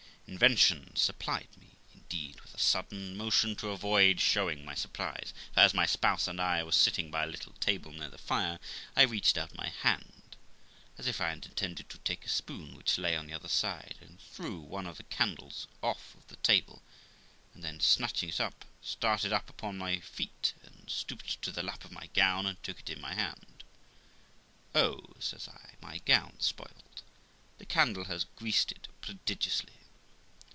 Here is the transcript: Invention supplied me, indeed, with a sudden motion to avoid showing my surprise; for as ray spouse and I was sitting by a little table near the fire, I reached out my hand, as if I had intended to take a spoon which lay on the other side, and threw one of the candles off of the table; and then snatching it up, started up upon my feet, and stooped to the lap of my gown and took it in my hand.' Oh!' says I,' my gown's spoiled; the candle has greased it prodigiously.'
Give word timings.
Invention 0.27 0.95
supplied 0.95 1.49
me, 1.59 1.71
indeed, 1.93 2.39
with 2.39 2.53
a 2.53 2.57
sudden 2.57 3.17
motion 3.17 3.53
to 3.57 3.71
avoid 3.71 4.21
showing 4.21 4.63
my 4.63 4.73
surprise; 4.73 5.33
for 5.51 5.59
as 5.59 5.73
ray 5.73 5.85
spouse 5.85 6.25
and 6.25 6.39
I 6.39 6.63
was 6.63 6.77
sitting 6.77 7.11
by 7.11 7.23
a 7.25 7.27
little 7.27 7.51
table 7.59 7.91
near 7.91 8.07
the 8.07 8.17
fire, 8.17 8.57
I 8.95 9.01
reached 9.01 9.37
out 9.37 9.53
my 9.55 9.67
hand, 9.81 10.37
as 10.97 11.05
if 11.05 11.19
I 11.19 11.27
had 11.29 11.47
intended 11.47 11.89
to 11.89 11.97
take 11.97 12.23
a 12.23 12.29
spoon 12.29 12.77
which 12.77 12.97
lay 12.97 13.17
on 13.17 13.25
the 13.27 13.33
other 13.33 13.49
side, 13.49 13.97
and 13.99 14.21
threw 14.21 14.61
one 14.61 14.87
of 14.87 14.95
the 14.95 15.03
candles 15.03 15.67
off 15.81 16.15
of 16.15 16.25
the 16.29 16.37
table; 16.37 16.81
and 17.53 17.61
then 17.61 17.81
snatching 17.81 18.29
it 18.29 18.39
up, 18.39 18.63
started 18.81 19.33
up 19.33 19.49
upon 19.49 19.77
my 19.77 19.99
feet, 19.99 20.53
and 20.63 20.89
stooped 20.89 21.41
to 21.41 21.51
the 21.51 21.61
lap 21.63 21.83
of 21.83 21.91
my 21.91 22.07
gown 22.13 22.45
and 22.45 22.63
took 22.63 22.79
it 22.79 22.89
in 22.89 23.01
my 23.01 23.15
hand.' 23.15 23.65
Oh!' 24.73 25.09
says 25.19 25.49
I,' 25.49 25.71
my 25.85 25.97
gown's 25.97 26.45
spoiled; 26.45 27.01
the 27.57 27.65
candle 27.65 28.05
has 28.05 28.23
greased 28.37 28.71
it 28.71 28.87
prodigiously.' 29.01 29.73